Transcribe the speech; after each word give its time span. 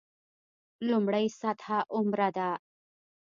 لومړۍ 0.87 1.25
سطح 1.39 1.67
عمره 1.95 2.29
ده. 2.37 2.49